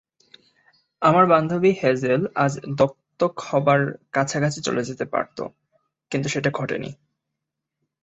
আমার 1.01 1.25
বান্ধবী 1.25 1.71
হ্যাজেল 1.81 2.21
আজ 2.35 2.53
দত্তক 2.77 3.33
হবার 3.39 3.81
কাছাকাছি 4.11 4.59
চলে 4.61 4.81
যেতে 4.83 5.05
পারতো, 5.05 5.43
কিন্তু 6.11 6.27
সেটা 6.29 6.49
ঘটেনি। 6.51 6.89